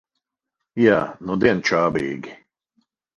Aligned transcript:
Jā, 0.83 0.95
nudien 1.31 1.61
čābīgi. 1.67 2.33